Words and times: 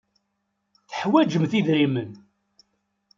Teḥwajemt 0.89 1.53
idrimen. 1.59 2.11